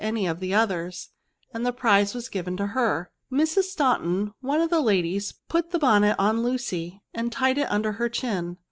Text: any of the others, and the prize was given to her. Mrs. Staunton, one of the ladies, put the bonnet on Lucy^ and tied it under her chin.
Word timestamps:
any 0.03 0.25
of 0.25 0.39
the 0.39 0.51
others, 0.51 1.09
and 1.53 1.63
the 1.63 1.71
prize 1.71 2.15
was 2.15 2.27
given 2.27 2.57
to 2.57 2.65
her. 2.65 3.11
Mrs. 3.31 3.65
Staunton, 3.65 4.33
one 4.41 4.59
of 4.59 4.71
the 4.71 4.81
ladies, 4.81 5.31
put 5.47 5.69
the 5.69 5.77
bonnet 5.77 6.15
on 6.17 6.37
Lucy^ 6.39 7.01
and 7.13 7.31
tied 7.31 7.59
it 7.59 7.69
under 7.69 7.91
her 7.91 8.09
chin. 8.09 8.57